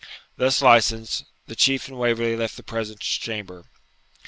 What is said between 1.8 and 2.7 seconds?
and Waverley left the